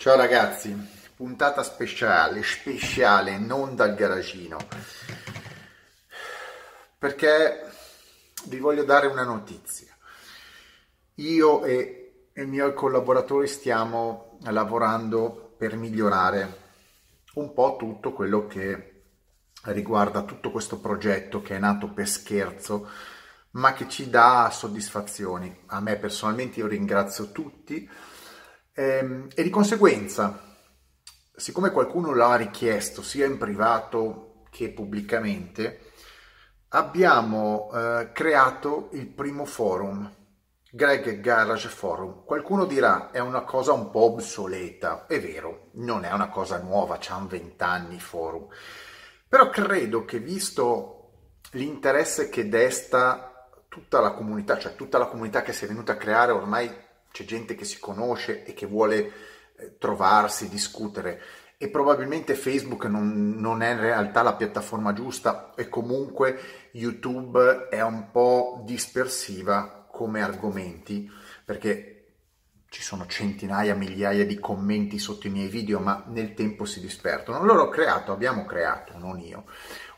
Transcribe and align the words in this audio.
Ciao 0.00 0.16
ragazzi, 0.16 0.74
puntata 1.14 1.62
speciale, 1.62 2.42
speciale, 2.42 3.36
non 3.36 3.76
dal 3.76 3.94
garagino, 3.94 4.56
perché 6.96 7.70
vi 8.44 8.58
voglio 8.60 8.84
dare 8.84 9.08
una 9.08 9.24
notizia. 9.24 9.94
Io 11.16 11.64
e 11.66 12.28
i 12.34 12.44
miei 12.46 12.72
collaboratori 12.72 13.46
stiamo 13.46 14.38
lavorando 14.44 15.54
per 15.58 15.76
migliorare 15.76 16.56
un 17.34 17.52
po' 17.52 17.76
tutto 17.78 18.14
quello 18.14 18.46
che 18.46 19.02
riguarda 19.64 20.22
tutto 20.22 20.50
questo 20.50 20.78
progetto 20.78 21.42
che 21.42 21.56
è 21.56 21.58
nato 21.58 21.92
per 21.92 22.08
scherzo, 22.08 22.88
ma 23.50 23.74
che 23.74 23.86
ci 23.86 24.08
dà 24.08 24.48
soddisfazioni. 24.50 25.64
A 25.66 25.80
me 25.80 25.96
personalmente 25.96 26.58
io 26.58 26.68
ringrazio 26.68 27.32
tutti 27.32 28.08
e 28.80 29.42
di 29.42 29.50
conseguenza, 29.50 30.40
siccome 31.36 31.70
qualcuno 31.70 32.14
l'ha 32.14 32.36
richiesto 32.36 33.02
sia 33.02 33.26
in 33.26 33.36
privato 33.36 34.44
che 34.50 34.70
pubblicamente, 34.70 35.92
abbiamo 36.68 37.70
eh, 37.74 38.10
creato 38.12 38.88
il 38.92 39.06
primo 39.08 39.44
forum, 39.44 40.10
Greg 40.70 41.20
Garage 41.20 41.68
Forum. 41.68 42.24
Qualcuno 42.24 42.64
dirà 42.64 43.10
è 43.10 43.18
una 43.18 43.42
cosa 43.42 43.72
un 43.72 43.90
po' 43.90 44.12
obsoleta, 44.12 45.04
è 45.06 45.20
vero, 45.20 45.68
non 45.72 46.04
è 46.04 46.12
una 46.12 46.30
cosa 46.30 46.58
nuova, 46.58 46.96
c'hanno 46.98 47.26
vent'anni 47.26 48.00
forum, 48.00 48.46
però 49.28 49.50
credo 49.50 50.06
che 50.06 50.20
visto 50.20 50.96
l'interesse 51.52 52.30
che 52.30 52.48
desta 52.48 53.48
tutta 53.68 54.00
la 54.00 54.12
comunità, 54.12 54.58
cioè 54.58 54.74
tutta 54.74 54.96
la 54.96 55.06
comunità 55.06 55.42
che 55.42 55.52
si 55.52 55.64
è 55.64 55.68
venuta 55.68 55.92
a 55.92 55.96
creare 55.96 56.32
ormai 56.32 56.88
c'è 57.12 57.24
gente 57.24 57.54
che 57.54 57.64
si 57.64 57.78
conosce 57.78 58.44
e 58.44 58.54
che 58.54 58.66
vuole 58.66 59.12
eh, 59.56 59.76
trovarsi, 59.78 60.48
discutere 60.48 61.20
e 61.62 61.68
probabilmente 61.68 62.34
Facebook 62.34 62.86
non, 62.86 63.34
non, 63.36 63.60
è 63.60 63.72
in 63.72 63.80
realtà 63.80 64.22
la 64.22 64.34
piattaforma 64.34 64.94
giusta 64.94 65.52
e 65.54 65.68
comunque 65.68 66.70
YouTube 66.72 67.68
è 67.68 67.82
un 67.82 68.10
po' 68.10 68.62
dispersiva 68.64 69.86
come 69.90 70.22
argomenti 70.22 71.10
perché 71.44 71.96
ci 72.70 72.82
sono 72.82 73.04
centinaia, 73.06 73.74
migliaia 73.74 74.24
di 74.24 74.38
commenti 74.38 74.98
sotto 74.98 75.26
i 75.26 75.30
miei 75.30 75.48
video 75.48 75.80
ma 75.80 76.02
nel 76.06 76.32
tempo 76.32 76.64
si 76.64 76.80
disperdono. 76.80 77.38
Allora 77.38 77.64
ho 77.64 77.68
creato, 77.68 78.10
abbiamo 78.10 78.46
creato, 78.46 78.96
non 78.96 79.18
io, 79.18 79.44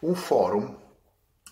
un 0.00 0.16
forum 0.16 0.81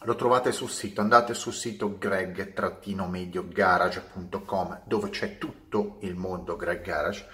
lo 0.04 0.14
trovate 0.14 0.52
sul 0.52 0.70
sito, 0.70 1.02
andate 1.02 1.34
sul 1.34 1.52
sito 1.52 1.98
greg-mediogarage.com 1.98 4.80
dove 4.84 5.10
c'è 5.10 5.36
tutto 5.36 5.98
il 6.00 6.14
mondo 6.14 6.56
Greg 6.56 6.80
Garage 6.80 7.26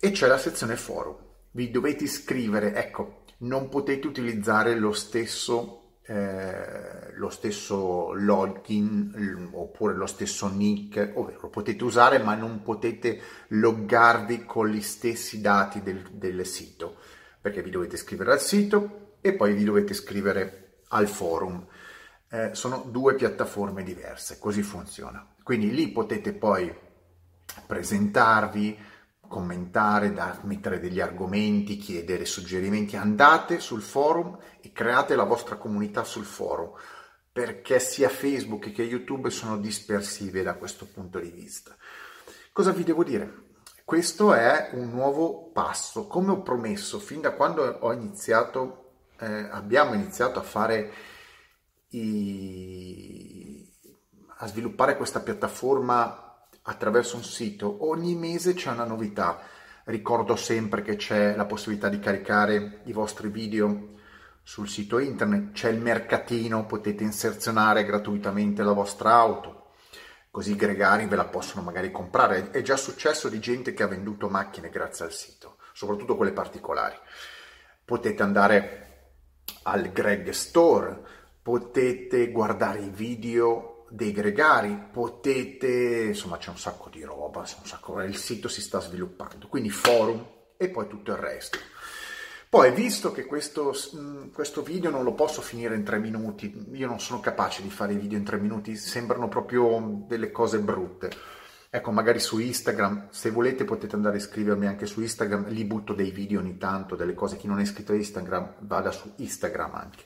e 0.00 0.10
c'è 0.10 0.26
la 0.26 0.38
sezione 0.38 0.76
forum. 0.76 1.16
Vi 1.50 1.70
dovete 1.70 2.04
iscrivere, 2.04 2.72
ecco, 2.74 3.24
non 3.38 3.68
potete 3.68 4.06
utilizzare 4.06 4.74
lo 4.74 4.92
stesso, 4.92 5.98
eh, 6.06 7.12
lo 7.14 7.28
stesso 7.28 8.14
login 8.14 9.50
oppure 9.52 9.94
lo 9.94 10.06
stesso 10.06 10.48
nick, 10.48 11.12
ovvero 11.14 11.50
potete 11.50 11.84
usare 11.84 12.18
ma 12.18 12.34
non 12.34 12.62
potete 12.62 13.20
loggarvi 13.48 14.46
con 14.46 14.68
gli 14.68 14.80
stessi 14.80 15.42
dati 15.42 15.82
del, 15.82 16.08
del 16.10 16.46
sito 16.46 16.96
perché 17.38 17.62
vi 17.62 17.68
dovete 17.70 17.96
iscrivere 17.96 18.32
al 18.32 18.40
sito 18.40 19.16
e 19.20 19.34
poi 19.34 19.52
vi 19.54 19.64
dovete 19.64 19.92
iscrivere 19.92 20.65
al 20.88 21.08
forum. 21.08 21.66
Eh, 22.28 22.50
sono 22.54 22.84
due 22.88 23.14
piattaforme 23.14 23.82
diverse, 23.82 24.38
così 24.38 24.62
funziona. 24.62 25.34
Quindi 25.42 25.70
lì 25.72 25.88
potete 25.90 26.32
poi 26.32 26.74
presentarvi, 27.66 28.78
commentare, 29.28 30.12
dar, 30.12 30.44
mettere 30.44 30.80
degli 30.80 31.00
argomenti, 31.00 31.76
chiedere 31.76 32.24
suggerimenti. 32.24 32.96
Andate 32.96 33.60
sul 33.60 33.82
forum 33.82 34.38
e 34.60 34.72
create 34.72 35.14
la 35.14 35.24
vostra 35.24 35.56
comunità 35.56 36.04
sul 36.04 36.24
forum, 36.24 36.72
perché 37.32 37.78
sia 37.78 38.08
Facebook 38.08 38.72
che 38.72 38.82
YouTube 38.82 39.30
sono 39.30 39.58
dispersive 39.58 40.42
da 40.42 40.54
questo 40.54 40.86
punto 40.86 41.18
di 41.18 41.30
vista. 41.30 41.76
Cosa 42.52 42.72
vi 42.72 42.84
devo 42.84 43.04
dire? 43.04 43.44
Questo 43.84 44.34
è 44.34 44.70
un 44.72 44.90
nuovo 44.90 45.50
passo, 45.52 46.06
come 46.06 46.32
ho 46.32 46.42
promesso 46.42 46.98
fin 46.98 47.20
da 47.20 47.34
quando 47.34 47.62
ho 47.62 47.92
iniziato 47.92 48.85
eh, 49.18 49.48
abbiamo 49.50 49.94
iniziato 49.94 50.38
a 50.38 50.42
fare 50.42 50.92
i... 51.88 53.68
a 54.38 54.46
sviluppare 54.46 54.96
questa 54.96 55.20
piattaforma 55.20 56.48
attraverso 56.62 57.16
un 57.16 57.24
sito, 57.24 57.88
ogni 57.88 58.14
mese 58.14 58.54
c'è 58.54 58.70
una 58.70 58.84
novità. 58.84 59.40
Ricordo 59.84 60.34
sempre 60.34 60.82
che 60.82 60.96
c'è 60.96 61.36
la 61.36 61.44
possibilità 61.44 61.88
di 61.88 62.00
caricare 62.00 62.80
i 62.86 62.92
vostri 62.92 63.28
video 63.28 63.94
sul 64.42 64.68
sito 64.68 64.98
internet, 64.98 65.52
c'è 65.52 65.70
il 65.70 65.80
mercatino, 65.80 66.66
potete 66.66 67.02
inserzionare 67.02 67.84
gratuitamente 67.84 68.62
la 68.62 68.72
vostra 68.72 69.14
auto, 69.14 69.70
così 70.30 70.52
i 70.52 70.56
gregari 70.56 71.06
ve 71.06 71.16
la 71.16 71.24
possono 71.24 71.62
magari 71.62 71.90
comprare. 71.90 72.50
È 72.50 72.62
già 72.62 72.76
successo 72.76 73.28
di 73.28 73.40
gente 73.40 73.72
che 73.74 73.82
ha 73.82 73.88
venduto 73.88 74.28
macchine 74.28 74.68
grazie 74.68 75.04
al 75.04 75.12
sito, 75.12 75.58
soprattutto 75.72 76.16
quelle 76.16 76.32
particolari. 76.32 76.96
Potete 77.84 78.22
andare 78.22 78.95
al 79.66 79.90
Greg 79.90 80.30
Store, 80.30 80.98
potete 81.42 82.30
guardare 82.30 82.80
i 82.80 82.88
video 82.88 83.84
dei 83.88 84.12
gregari, 84.12 84.78
potete, 84.92 86.04
insomma 86.08 86.38
c'è 86.38 86.50
un 86.50 86.58
sacco 86.58 86.88
di 86.88 87.02
roba, 87.02 87.44
sacco, 87.44 88.00
il 88.02 88.16
sito 88.16 88.48
si 88.48 88.60
sta 88.60 88.80
sviluppando, 88.80 89.48
quindi 89.48 89.70
forum 89.70 90.24
e 90.56 90.68
poi 90.68 90.86
tutto 90.86 91.12
il 91.12 91.18
resto. 91.18 91.58
Poi, 92.48 92.72
visto 92.72 93.10
che 93.10 93.26
questo, 93.26 93.74
mm, 93.96 94.28
questo, 94.32 94.62
video 94.62 94.90
non 94.90 95.02
lo 95.02 95.14
posso 95.14 95.42
finire 95.42 95.74
in 95.74 95.82
tre 95.82 95.98
minuti, 95.98 96.68
io 96.72 96.86
non 96.86 97.00
sono 97.00 97.18
capace 97.20 97.60
di 97.60 97.70
fare 97.70 97.92
i 97.92 97.98
video 97.98 98.18
in 98.18 98.24
tre 98.24 98.38
minuti, 98.38 98.76
sembrano 98.76 99.28
proprio 99.28 100.04
delle 100.06 100.30
cose 100.30 100.60
brutte. 100.60 101.10
Ecco, 101.68 101.90
magari 101.90 102.20
su 102.20 102.38
Instagram, 102.38 103.08
se 103.10 103.30
volete 103.30 103.64
potete 103.64 103.96
andare 103.96 104.16
a 104.16 104.18
iscrivermi 104.18 104.66
anche 104.66 104.86
su 104.86 105.00
Instagram, 105.00 105.48
lì 105.48 105.64
butto 105.64 105.94
dei 105.94 106.12
video 106.12 106.40
ogni 106.40 106.56
tanto, 106.58 106.94
delle 106.94 107.14
cose, 107.14 107.36
chi 107.36 107.48
non 107.48 107.58
è 107.58 107.62
iscritto 107.62 107.92
a 107.92 107.96
Instagram 107.96 108.54
vada 108.60 108.92
su 108.92 109.12
Instagram 109.16 109.74
anche. 109.74 110.04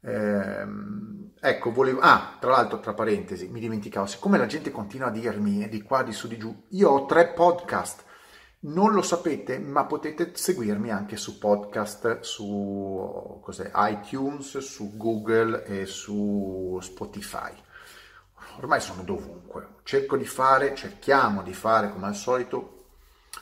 Ehm, 0.00 1.32
ecco, 1.38 1.72
volevo... 1.72 2.00
Ah, 2.00 2.36
tra 2.40 2.52
l'altro, 2.52 2.80
tra 2.80 2.94
parentesi, 2.94 3.48
mi 3.48 3.60
dimenticavo, 3.60 4.06
siccome 4.06 4.38
la 4.38 4.46
gente 4.46 4.70
continua 4.70 5.08
a 5.08 5.12
dirmi 5.12 5.68
di 5.68 5.82
qua, 5.82 6.02
di 6.02 6.12
su, 6.12 6.26
di 6.26 6.38
giù, 6.38 6.64
io 6.70 6.88
ho 6.90 7.04
tre 7.04 7.28
podcast, 7.28 8.04
non 8.60 8.94
lo 8.94 9.02
sapete, 9.02 9.58
ma 9.58 9.84
potete 9.84 10.30
seguirmi 10.34 10.90
anche 10.90 11.16
su 11.16 11.38
podcast, 11.38 12.20
su 12.20 13.42
iTunes, 13.74 14.58
su 14.58 14.96
Google 14.96 15.64
e 15.64 15.84
su 15.84 16.78
Spotify 16.80 17.52
ormai 18.58 18.80
sono 18.80 19.02
dovunque. 19.02 19.76
Cerco 19.82 20.16
di 20.16 20.26
fare, 20.26 20.74
cerchiamo 20.74 21.42
di 21.42 21.52
fare 21.52 21.90
come 21.90 22.06
al 22.06 22.14
solito 22.14 22.72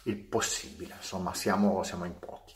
il 0.05 0.17
possibile, 0.17 0.95
insomma 0.97 1.35
siamo, 1.35 1.83
siamo 1.83 2.05
in 2.05 2.19
pochi. 2.19 2.55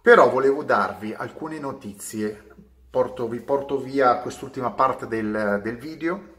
Però 0.00 0.28
volevo 0.28 0.64
darvi 0.64 1.14
alcune 1.14 1.58
notizie, 1.58 2.54
porto, 2.90 3.28
vi 3.28 3.40
porto 3.40 3.78
via 3.78 4.18
quest'ultima 4.18 4.72
parte 4.72 5.06
del, 5.06 5.60
del 5.62 5.78
video 5.78 6.30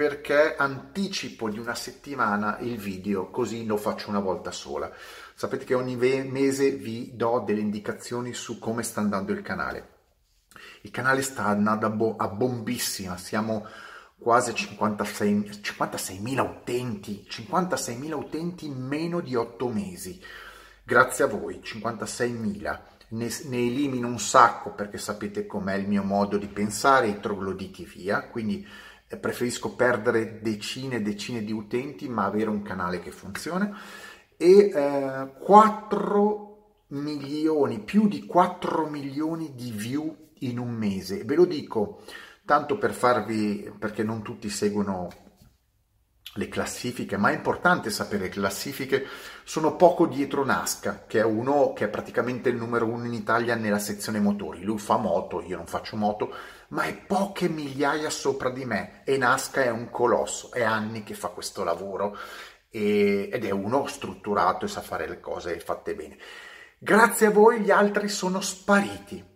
perché 0.00 0.56
anticipo 0.56 1.50
di 1.50 1.58
una 1.58 1.74
settimana 1.74 2.58
il 2.60 2.78
video, 2.78 3.28
così 3.28 3.66
lo 3.66 3.76
faccio 3.76 4.08
una 4.08 4.20
volta 4.20 4.50
sola. 4.50 4.90
Sapete 5.34 5.64
che 5.64 5.74
ogni 5.74 5.94
mese 5.96 6.70
vi 6.70 7.10
do 7.14 7.42
delle 7.44 7.60
indicazioni 7.60 8.32
su 8.32 8.58
come 8.58 8.82
sta 8.82 9.00
andando 9.00 9.32
il 9.32 9.42
canale. 9.42 9.88
Il 10.82 10.90
canale 10.90 11.20
sta 11.20 11.44
andando 11.44 12.16
a 12.16 12.28
bombissima, 12.28 13.18
siamo 13.18 13.66
quasi 14.20 14.54
56, 14.54 15.60
56.000 15.62 16.38
utenti, 16.40 17.26
56.000 17.28 18.12
utenti 18.12 18.66
in 18.66 18.86
meno 18.86 19.20
di 19.20 19.34
8 19.34 19.68
mesi. 19.68 20.20
Grazie 20.84 21.24
a 21.24 21.26
voi, 21.26 21.60
56.000. 21.64 22.80
Ne, 23.12 23.28
ne, 23.46 23.56
elimino 23.56 24.06
un 24.06 24.20
sacco 24.20 24.72
perché 24.72 24.98
sapete 24.98 25.46
com'è 25.46 25.74
il 25.74 25.88
mio 25.88 26.04
modo 26.04 26.36
di 26.36 26.46
pensare, 26.46 27.08
i 27.08 27.18
trogloditi 27.18 27.84
via, 27.84 28.28
quindi 28.28 28.64
eh, 29.08 29.16
preferisco 29.16 29.74
perdere 29.74 30.40
decine 30.40 30.96
e 30.96 31.02
decine 31.02 31.42
di 31.42 31.52
utenti 31.52 32.08
ma 32.08 32.24
avere 32.24 32.50
un 32.50 32.62
canale 32.62 33.00
che 33.00 33.10
funziona 33.10 33.76
e 34.36 34.70
eh, 34.72 35.28
4 35.38 36.50
milioni, 36.88 37.80
più 37.80 38.06
di 38.08 38.24
4 38.24 38.88
milioni 38.88 39.54
di 39.54 39.70
view 39.72 40.16
in 40.40 40.58
un 40.58 40.70
mese. 40.70 41.24
Ve 41.24 41.34
lo 41.34 41.44
dico, 41.44 42.02
tanto 42.50 42.78
per 42.78 42.92
farvi, 42.92 43.72
perché 43.78 44.02
non 44.02 44.22
tutti 44.22 44.50
seguono 44.50 45.08
le 46.34 46.48
classifiche, 46.48 47.16
ma 47.16 47.30
è 47.30 47.34
importante 47.34 47.90
sapere 47.90 48.24
le 48.24 48.28
classifiche 48.28 49.06
sono 49.44 49.76
poco 49.76 50.06
dietro 50.06 50.44
Nasca, 50.44 51.04
che 51.06 51.20
è 51.20 51.24
uno 51.24 51.72
che 51.72 51.84
è 51.84 51.88
praticamente 51.88 52.48
il 52.48 52.56
numero 52.56 52.86
uno 52.86 53.04
in 53.04 53.12
Italia 53.12 53.54
nella 53.54 53.78
sezione 53.78 54.18
motori. 54.18 54.64
Lui 54.64 54.80
fa 54.80 54.96
moto, 54.96 55.40
io 55.42 55.58
non 55.58 55.68
faccio 55.68 55.94
moto, 55.94 56.34
ma 56.70 56.82
è 56.82 56.96
poche 56.96 57.48
migliaia 57.48 58.10
sopra 58.10 58.50
di 58.50 58.64
me 58.64 59.02
e 59.04 59.16
Nasca 59.16 59.62
è 59.62 59.70
un 59.70 59.88
colosso, 59.88 60.50
è 60.50 60.64
anni 60.64 61.04
che 61.04 61.14
fa 61.14 61.28
questo 61.28 61.62
lavoro 61.62 62.18
e, 62.68 63.28
ed 63.32 63.44
è 63.44 63.50
uno 63.50 63.86
strutturato 63.86 64.64
e 64.64 64.68
sa 64.68 64.80
fare 64.80 65.06
le 65.06 65.20
cose 65.20 65.60
fatte 65.60 65.94
bene. 65.94 66.18
Grazie 66.80 67.28
a 67.28 67.30
voi 67.30 67.60
gli 67.60 67.70
altri 67.70 68.08
sono 68.08 68.40
spariti. 68.40 69.29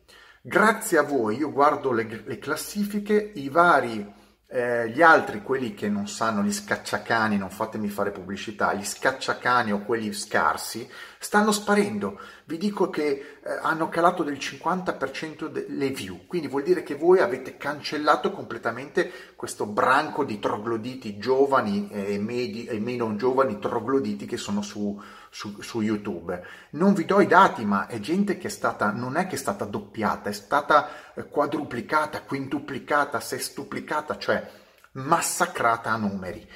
Grazie 0.46 0.99
a 0.99 1.02
voi 1.02 1.38
io 1.38 1.50
guardo 1.50 1.91
le, 1.91 2.23
le 2.23 2.38
classifiche, 2.38 3.32
i 3.37 3.49
vari 3.49 4.06
eh, 4.46 4.91
gli 4.91 5.02
altri, 5.02 5.43
quelli 5.43 5.73
che 5.75 5.88
non 5.88 6.06
sanno, 6.06 6.43
gli 6.43 6.52
scacciacani, 6.52 7.38
non 7.38 7.50
fatemi 7.50 7.88
fare 7.88 8.11
pubblicità, 8.11 8.73
gli 8.75 8.85
scacciacani 8.85 9.73
o 9.73 9.81
quelli 9.81 10.12
scarsi, 10.12 10.88
stanno 11.19 11.50
sparendo. 11.50 12.20
Vi 12.44 12.58
dico 12.58 12.91
che 12.91 13.05
eh, 13.43 13.58
hanno 13.62 13.88
calato 13.88 14.23
del 14.23 14.37
50% 14.37 15.49
delle 15.49 15.88
view, 15.88 16.26
quindi 16.26 16.47
vuol 16.47 16.62
dire 16.62 16.82
che 16.82 16.94
voi 16.94 17.19
avete 17.19 17.56
cancellato 17.56 18.31
completamente 18.31 19.11
questo 19.35 19.67
branco 19.67 20.25
di 20.25 20.38
trogloditi 20.38 21.19
giovani 21.19 21.88
e, 21.90 22.19
medi, 22.19 22.67
e 22.67 22.79
meno 22.79 23.17
giovani 23.17 23.58
trogloditi 23.58 24.26
che 24.26 24.37
sono 24.37 24.62
su, 24.62 25.02
su, 25.34 25.60
su, 25.62 25.81
YouTube. 25.81 26.40
Non 26.70 26.94
vi 26.94 27.04
do 27.04 27.20
i 27.20 27.26
dati, 27.26 27.64
ma 27.64 27.88
è 27.88 27.98
gente 27.98 28.38
che 28.38 28.46
è 28.46 28.50
stata, 28.50 28.92
non 28.92 29.16
è 29.16 29.26
che 29.26 29.34
è 29.34 29.38
stata 29.38 29.64
doppiata, 29.64 30.31
è 30.31 30.32
stata 30.32 31.12
eh, 31.12 31.26
quadruplicata, 31.26 32.22
quintuplicata, 32.22 33.19
sestuplicata, 33.19 34.16
cioè 34.16 34.48
massacrata 34.92 35.90
a 35.90 35.96
numeri. 35.96 36.48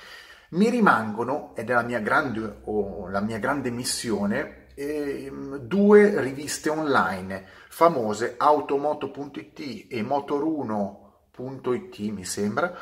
Mi 0.51 0.71
rimangono, 0.71 1.57
ed 1.57 1.71
è 1.71 1.73
la 1.73 1.83
mia 1.83 1.99
grande, 1.99 2.61
oh, 2.65 3.09
la 3.09 3.21
mia 3.21 3.39
grande 3.39 3.71
missione, 3.71 4.69
eh, 4.75 5.29
due 5.61 6.21
riviste 6.21 6.71
online 6.71 7.47
famose, 7.69 8.37
automoto.it 8.39 9.87
e 9.91 10.03
motor1.it 10.03 11.99
mi 12.13 12.25
sembra, 12.25 12.73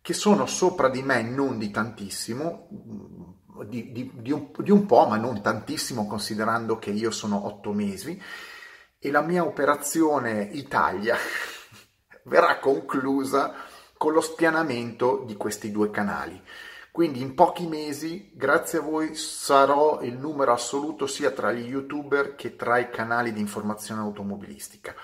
che 0.00 0.12
sono 0.12 0.46
sopra 0.46 0.88
di 0.88 1.02
me 1.02 1.22
non 1.22 1.58
di 1.58 1.72
tantissimo, 1.72 2.68
di, 3.64 3.92
di, 3.92 4.10
di, 4.14 4.32
un, 4.32 4.50
di, 4.58 4.70
un, 4.70 4.86
po', 4.86 5.06
ma 5.06 5.16
non 5.16 5.40
tantissimo 5.42 6.06
considerando 6.06 6.78
che 6.78 6.90
io 6.90 7.10
sono 7.10 7.46
otto 7.46 7.72
mesi 7.72 8.20
e 8.98 9.10
la 9.10 9.22
mia 9.22 9.44
operazione 9.44 10.48
Italia 10.52 11.16
verrà 12.24 12.58
conclusa 12.58 13.54
con 13.96 14.12
lo 14.12 14.20
spianamento 14.20 15.24
di 15.26 15.36
questi 15.36 15.70
due 15.70 15.90
canali. 15.90 16.42
Quindi 16.92 17.20
in 17.20 17.34
pochi 17.34 17.66
mesi, 17.66 18.30
grazie 18.34 18.78
a 18.78 18.82
voi, 18.82 19.14
sarò 19.14 20.00
il 20.02 20.16
numero 20.16 20.52
assoluto 20.52 21.06
sia 21.06 21.30
tra 21.30 21.52
gli 21.52 21.68
youtuber 21.68 22.34
che 22.34 22.56
tra 22.56 22.78
i 22.78 22.90
canali 22.90 23.32
di 23.32 23.40
informazione 23.40 24.00
automobilistica. 24.00 24.94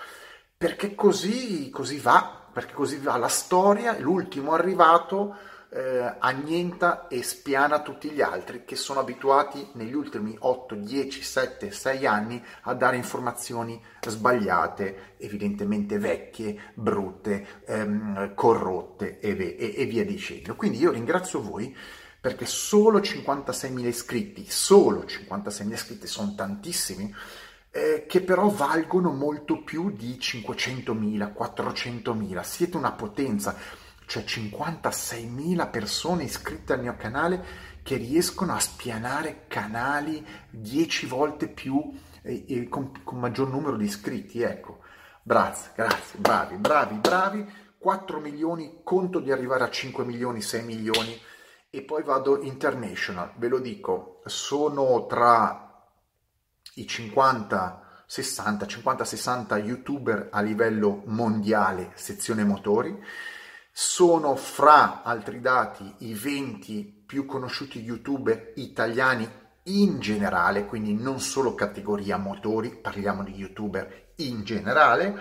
Perché 0.57 0.95
così, 0.95 1.69
così 1.69 1.99
va, 1.99 2.49
perché 2.51 2.73
così 2.73 2.97
va 2.97 3.15
la 3.17 3.29
storia, 3.29 3.97
l'ultimo 3.99 4.53
arrivato 4.53 5.35
eh, 5.69 6.15
annienta 6.19 7.07
e 7.07 7.23
spiana 7.23 7.81
tutti 7.81 8.09
gli 8.09 8.21
altri 8.21 8.63
che 8.63 8.75
sono 8.75 8.99
abituati 8.99 9.69
negli 9.73 9.93
ultimi 9.93 10.35
8, 10.37 10.75
10, 10.75 11.21
7, 11.21 11.71
6 11.71 12.05
anni 12.05 12.43
a 12.61 12.73
dare 12.73 12.95
informazioni 12.95 13.81
sbagliate, 14.05 15.15
evidentemente 15.17 15.99
vecchie, 15.99 16.71
brutte, 16.73 17.63
ehm, 17.65 18.33
corrotte 18.33 19.19
e, 19.19 19.31
e, 19.59 19.73
e 19.77 19.85
via 19.85 20.05
dicendo. 20.05 20.55
Quindi 20.55 20.79
io 20.79 20.91
ringrazio 20.91 21.41
voi 21.41 21.75
perché 22.19 22.45
solo 22.45 22.99
56.000 22.99 23.85
iscritti, 23.85 24.45
solo 24.49 25.01
56.000 25.01 25.71
iscritti 25.71 26.07
sono 26.07 26.33
tantissimi, 26.35 27.13
eh, 27.71 28.05
che 28.07 28.21
però 28.21 28.49
valgono 28.49 29.11
molto 29.11 29.61
più 29.63 29.91
di 29.91 30.17
500.000, 30.19 31.33
400.000. 31.37 32.41
Siete 32.41 32.75
una 32.75 32.91
potenza 32.91 33.55
cioè 34.07 34.23
56.000 34.23 35.69
persone 35.69 36.23
iscritte 36.23 36.73
al 36.73 36.79
mio 36.79 36.95
canale 36.95 37.65
che 37.83 37.97
riescono 37.97 38.53
a 38.53 38.59
spianare 38.59 39.43
canali 39.47 40.25
10 40.49 41.05
volte 41.07 41.49
più 41.49 41.91
e, 42.21 42.45
e 42.47 42.69
con, 42.69 43.03
con, 43.03 43.19
maggior 43.19 43.49
numero 43.49 43.75
di 43.75 43.83
iscritti. 43.83 44.41
Ecco, 44.41 44.79
grazie, 45.21 45.71
grazie, 45.75 46.19
bravi, 46.19 46.55
bravi, 46.55 46.95
bravi. 46.95 47.65
4 47.77 48.19
milioni, 48.19 48.79
conto 48.83 49.19
di 49.19 49.31
arrivare 49.31 49.65
a 49.65 49.69
5 49.69 50.03
milioni, 50.03 50.41
6 50.41 50.63
milioni 50.63 51.21
e 51.69 51.81
poi 51.83 52.01
vado 52.03 52.41
international. 52.41 53.33
Ve 53.35 53.49
lo 53.49 53.59
dico, 53.59 54.21
sono 54.25 55.05
tra 55.05 55.85
i 56.75 56.87
50, 56.87 58.03
60, 58.05 58.65
50, 58.65 59.05
60 59.05 59.57
youtuber 59.57 60.29
a 60.31 60.41
livello 60.41 61.03
mondiale, 61.05 61.91
sezione 61.95 62.45
motori 62.45 62.97
sono 63.79 64.35
fra 64.35 65.03
altri 65.03 65.39
dati 65.39 65.93
i 65.99 66.15
20 66.15 67.03
più 67.05 67.27
conosciuti 67.27 67.79
youtuber 67.79 68.53
italiani 68.55 69.29
in 69.65 69.99
generale, 69.99 70.65
quindi 70.65 70.95
non 70.95 71.19
solo 71.19 71.53
categoria 71.53 72.17
motori, 72.17 72.75
parliamo 72.75 73.23
di 73.23 73.35
youtuber 73.35 74.13
in 74.15 74.43
generale 74.43 75.15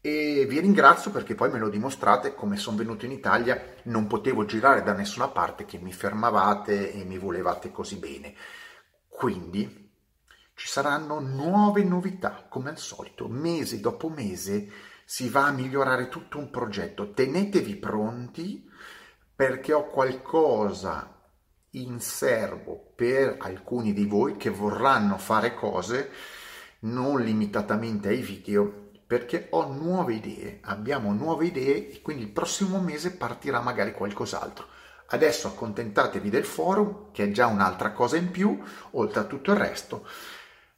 e 0.00 0.46
vi 0.48 0.60
ringrazio 0.60 1.10
perché 1.10 1.34
poi 1.34 1.50
me 1.50 1.58
lo 1.58 1.68
dimostrate 1.68 2.34
come 2.34 2.56
sono 2.56 2.78
venuto 2.78 3.04
in 3.04 3.12
Italia, 3.12 3.62
non 3.82 4.06
potevo 4.06 4.46
girare 4.46 4.82
da 4.82 4.94
nessuna 4.94 5.28
parte 5.28 5.66
che 5.66 5.76
mi 5.76 5.92
fermavate 5.92 6.94
e 6.94 7.04
mi 7.04 7.18
volevate 7.18 7.70
così 7.70 7.96
bene. 7.96 8.34
Quindi 9.08 9.92
ci 10.54 10.68
saranno 10.68 11.20
nuove 11.20 11.84
novità, 11.84 12.46
come 12.48 12.70
al 12.70 12.78
solito, 12.78 13.28
mese 13.28 13.78
dopo 13.78 14.08
mese 14.08 14.88
si 15.10 15.28
va 15.28 15.46
a 15.46 15.50
migliorare 15.50 16.08
tutto 16.08 16.38
un 16.38 16.50
progetto. 16.50 17.10
Tenetevi 17.10 17.74
pronti 17.74 18.70
perché 19.34 19.72
ho 19.72 19.86
qualcosa 19.86 21.20
in 21.70 21.98
serbo 21.98 22.92
per 22.94 23.34
alcuni 23.40 23.92
di 23.92 24.04
voi 24.04 24.36
che 24.36 24.50
vorranno 24.50 25.18
fare 25.18 25.56
cose 25.56 26.12
non 26.82 27.20
limitatamente 27.22 28.06
ai 28.06 28.20
video 28.20 28.90
perché 29.04 29.48
ho 29.50 29.72
nuove 29.72 30.14
idee, 30.14 30.60
abbiamo 30.62 31.12
nuove 31.12 31.46
idee 31.46 31.90
e 31.90 32.02
quindi 32.02 32.22
il 32.22 32.30
prossimo 32.30 32.80
mese 32.80 33.16
partirà 33.16 33.60
magari 33.60 33.90
qualcos'altro. 33.90 34.64
Adesso 35.06 35.48
accontentatevi 35.48 36.30
del 36.30 36.44
forum, 36.44 37.10
che 37.10 37.24
è 37.24 37.30
già 37.32 37.48
un'altra 37.48 37.90
cosa 37.90 38.16
in 38.16 38.30
più, 38.30 38.62
oltre 38.92 39.18
a 39.18 39.24
tutto 39.24 39.50
il 39.50 39.58
resto, 39.58 40.06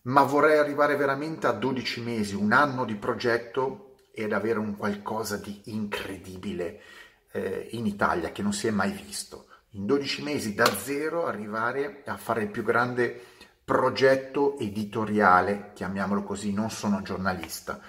ma 0.05 0.23
vorrei 0.23 0.57
arrivare 0.57 0.97
veramente 0.97 1.47
a 1.47 1.53
12 1.53 2.01
mesi, 2.01 2.35
un 2.35 2.53
anno 2.53 2.87
di 2.87 2.95
progetto 2.95 3.91
ed 4.13 4.33
avere 4.33 4.59
un 4.59 4.77
qualcosa 4.77 5.37
di 5.37 5.63
incredibile 5.67 6.81
eh, 7.33 7.69
in 7.73 7.87
Italia 7.87 8.31
che 8.31 8.43
non 8.43 8.53
si 8.53 8.67
è 8.67 8.71
mai 8.71 8.93
visto. 8.93 9.47
In 9.71 9.87
12 9.87 10.23
mesi 10.23 10.55
da 10.55 10.67
zero 10.67 11.27
arrivare 11.27 12.03
a 12.05 12.17
fare 12.17 12.43
il 12.43 12.51
più 12.51 12.63
grande 12.63 13.21
progetto 13.65 14.59
editoriale, 14.59 15.71
chiamiamolo 15.75 16.23
così, 16.23 16.53
non 16.53 16.71
sono 16.71 17.01
giornalista, 17.01 17.81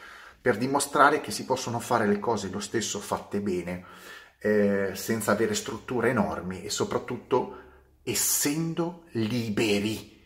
per 0.41 0.57
dimostrare 0.57 1.19
che 1.19 1.31
si 1.31 1.45
possono 1.45 1.79
fare 1.79 2.07
le 2.07 2.19
cose 2.19 2.49
lo 2.49 2.59
stesso 2.59 2.99
fatte 2.99 3.41
bene, 3.41 3.85
eh, 4.39 4.91
senza 4.93 5.31
avere 5.31 5.55
strutture 5.55 6.09
enormi 6.09 6.63
e 6.63 6.69
soprattutto 6.69 7.61
essendo 8.03 9.03
liberi, 9.11 10.21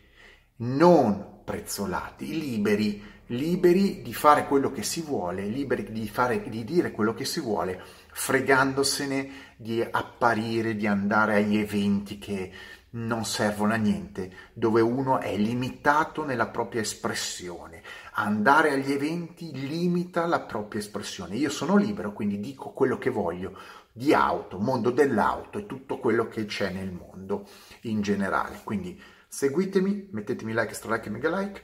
non 0.56 1.42
prezzolati, 1.44 2.38
liberi 2.38 3.02
liberi 3.28 4.02
di 4.02 4.14
fare 4.14 4.46
quello 4.46 4.70
che 4.70 4.82
si 4.82 5.02
vuole, 5.02 5.46
liberi 5.46 5.90
di, 5.90 6.08
fare, 6.08 6.48
di 6.48 6.64
dire 6.64 6.92
quello 6.92 7.14
che 7.14 7.24
si 7.24 7.40
vuole, 7.40 7.82
fregandosene 8.12 9.30
di 9.56 9.82
apparire, 9.82 10.76
di 10.76 10.86
andare 10.86 11.36
agli 11.36 11.56
eventi 11.56 12.18
che 12.18 12.52
non 12.90 13.24
servono 13.26 13.74
a 13.74 13.76
niente, 13.76 14.32
dove 14.54 14.80
uno 14.80 15.18
è 15.18 15.36
limitato 15.36 16.24
nella 16.24 16.48
propria 16.48 16.80
espressione. 16.80 17.82
Andare 18.14 18.70
agli 18.70 18.92
eventi 18.92 19.52
limita 19.52 20.24
la 20.26 20.40
propria 20.40 20.80
espressione. 20.80 21.36
Io 21.36 21.50
sono 21.50 21.76
libero, 21.76 22.12
quindi 22.12 22.40
dico 22.40 22.70
quello 22.70 22.96
che 22.96 23.10
voglio 23.10 23.58
di 23.92 24.14
auto, 24.14 24.58
mondo 24.58 24.90
dell'auto 24.90 25.58
e 25.58 25.66
tutto 25.66 25.98
quello 25.98 26.28
che 26.28 26.46
c'è 26.46 26.70
nel 26.70 26.92
mondo 26.92 27.46
in 27.82 28.00
generale. 28.00 28.60
Quindi 28.64 29.00
seguitemi, 29.28 30.08
mettetemi 30.12 30.54
like, 30.54 30.72
stra 30.72 30.94
like 30.94 31.08
e 31.08 31.10
mega 31.10 31.38
like 31.38 31.62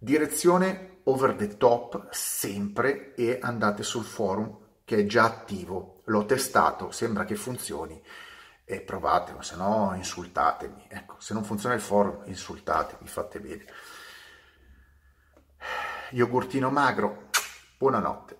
Direzione 0.00 1.00
over 1.04 1.34
the 1.34 1.56
top 1.56 2.08
sempre 2.12 3.14
e 3.16 3.40
andate 3.42 3.82
sul 3.82 4.04
forum 4.04 4.56
che 4.84 4.98
è 4.98 5.06
già 5.06 5.24
attivo. 5.24 6.02
L'ho 6.04 6.24
testato, 6.24 6.92
sembra 6.92 7.24
che 7.24 7.34
funzioni 7.34 8.00
e 8.64 8.80
provatelo, 8.80 9.42
se 9.42 9.56
no 9.56 9.92
insultatemi. 9.96 10.86
Ecco, 10.88 11.16
se 11.18 11.34
non 11.34 11.42
funziona 11.42 11.74
il 11.74 11.80
forum, 11.80 12.22
insultatemi, 12.26 13.08
fate 13.08 13.40
bene. 13.40 13.64
Yogurtino 16.10 16.70
magro, 16.70 17.28
buonanotte. 17.76 18.37